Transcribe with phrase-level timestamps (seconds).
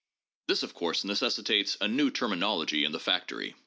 [0.47, 3.53] This, of course, necessitates a new terminology in the factory.